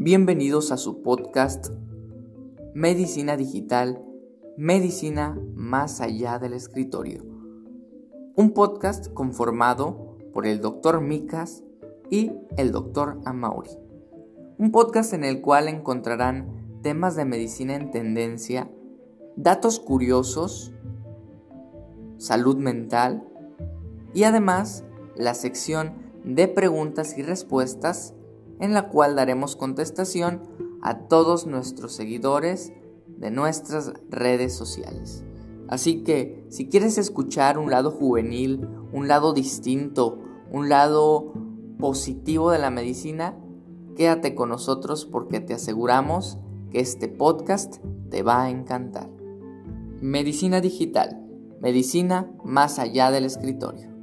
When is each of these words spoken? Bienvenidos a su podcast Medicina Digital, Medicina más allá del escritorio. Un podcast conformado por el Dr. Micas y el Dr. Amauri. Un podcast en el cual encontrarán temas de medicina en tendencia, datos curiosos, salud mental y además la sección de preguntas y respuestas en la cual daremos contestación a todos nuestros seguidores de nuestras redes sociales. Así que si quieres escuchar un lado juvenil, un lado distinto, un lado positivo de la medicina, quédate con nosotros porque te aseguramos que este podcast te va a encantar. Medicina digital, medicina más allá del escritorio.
Bienvenidos 0.00 0.70
a 0.70 0.76
su 0.76 1.02
podcast 1.02 1.72
Medicina 2.72 3.36
Digital, 3.36 4.00
Medicina 4.56 5.36
más 5.56 6.00
allá 6.00 6.38
del 6.38 6.52
escritorio. 6.52 7.24
Un 8.36 8.52
podcast 8.54 9.12
conformado 9.12 10.16
por 10.32 10.46
el 10.46 10.60
Dr. 10.60 11.00
Micas 11.00 11.64
y 12.10 12.30
el 12.56 12.70
Dr. 12.70 13.18
Amauri. 13.24 13.72
Un 14.56 14.70
podcast 14.70 15.14
en 15.14 15.24
el 15.24 15.40
cual 15.40 15.66
encontrarán 15.66 16.78
temas 16.80 17.16
de 17.16 17.24
medicina 17.24 17.74
en 17.74 17.90
tendencia, 17.90 18.70
datos 19.34 19.80
curiosos, 19.80 20.72
salud 22.18 22.56
mental 22.56 23.26
y 24.14 24.22
además 24.22 24.84
la 25.16 25.34
sección 25.34 25.94
de 26.22 26.46
preguntas 26.46 27.18
y 27.18 27.22
respuestas 27.22 28.14
en 28.60 28.74
la 28.74 28.88
cual 28.88 29.16
daremos 29.16 29.56
contestación 29.56 30.42
a 30.82 31.06
todos 31.08 31.46
nuestros 31.46 31.92
seguidores 31.92 32.72
de 33.06 33.30
nuestras 33.30 33.92
redes 34.10 34.54
sociales. 34.54 35.24
Así 35.68 36.02
que 36.02 36.44
si 36.48 36.68
quieres 36.68 36.96
escuchar 36.98 37.58
un 37.58 37.70
lado 37.70 37.90
juvenil, 37.90 38.68
un 38.92 39.08
lado 39.08 39.32
distinto, 39.34 40.18
un 40.50 40.68
lado 40.68 41.34
positivo 41.78 42.50
de 42.50 42.58
la 42.58 42.70
medicina, 42.70 43.36
quédate 43.96 44.34
con 44.34 44.48
nosotros 44.48 45.04
porque 45.04 45.40
te 45.40 45.54
aseguramos 45.54 46.38
que 46.70 46.80
este 46.80 47.08
podcast 47.08 47.76
te 48.10 48.22
va 48.22 48.44
a 48.44 48.50
encantar. 48.50 49.10
Medicina 50.00 50.60
digital, 50.60 51.20
medicina 51.60 52.30
más 52.44 52.78
allá 52.78 53.10
del 53.10 53.24
escritorio. 53.24 53.97